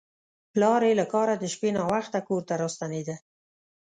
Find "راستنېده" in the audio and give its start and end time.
2.61-3.15